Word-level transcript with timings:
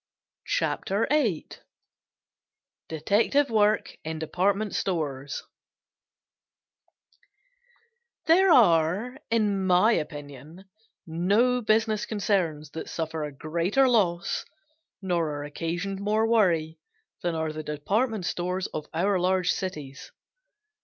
CHAPTER 0.47 1.05
VIII 1.11 1.45
DETECTIVE 2.87 3.51
WORK 3.51 3.99
IN 4.03 4.17
DEPARTMENT 4.17 4.73
STORES 4.73 5.43
There 8.25 8.49
are, 8.51 9.19
in 9.29 9.63
my 9.67 9.91
opinion, 9.91 10.65
no 11.05 11.61
business 11.61 12.07
concerns 12.07 12.71
that 12.71 12.89
suffer 12.89 13.23
a 13.23 13.31
greater 13.31 13.87
loss, 13.87 14.43
nor 15.03 15.29
are 15.35 15.43
occasioned 15.43 15.99
more 16.01 16.25
worry 16.27 16.79
than 17.21 17.35
are 17.35 17.53
the 17.53 17.61
department 17.61 18.25
stores 18.25 18.65
of 18.73 18.87
our 18.95 19.19
large 19.19 19.51
cities. 19.51 20.11